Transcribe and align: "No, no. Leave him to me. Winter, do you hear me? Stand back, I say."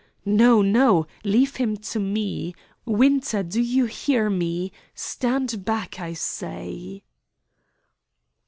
"No, 0.25 0.63
no. 0.63 1.05
Leave 1.23 1.57
him 1.57 1.77
to 1.77 1.99
me. 1.99 2.55
Winter, 2.85 3.43
do 3.43 3.61
you 3.61 3.85
hear 3.85 4.31
me? 4.31 4.71
Stand 4.95 5.63
back, 5.63 5.99
I 5.99 6.13
say." 6.13 7.03